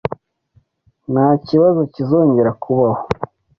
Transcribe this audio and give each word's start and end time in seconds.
Ntakibazo 1.11 1.79
kizongera 1.93 2.51
kubaho. 2.61 3.01